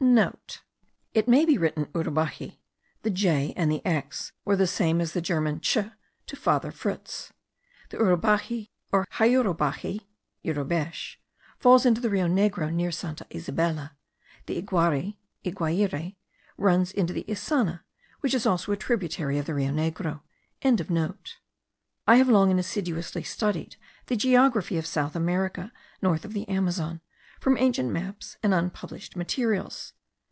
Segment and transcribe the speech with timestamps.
[0.01, 2.57] (* It may be written Urubaji.
[3.03, 5.77] The j and the x were the same as the German ch
[6.25, 7.31] to Father Fritz.
[7.91, 10.07] The Urubaxi, or Hyurubaxi
[10.43, 11.17] (Yurubesh),
[11.59, 13.95] falls into the Rio Negro near Santa Isabella;
[14.47, 16.15] the Iguari (Iquiare?)
[16.57, 17.81] runs into the Issana,
[18.21, 20.21] which is also a tributary of the Rio Negro.)
[22.07, 23.75] I have long and assiduously studied
[24.07, 25.71] the geography of South America,
[26.01, 27.01] north of the Amazon,
[27.39, 29.93] from ancient maps and unpublished materials.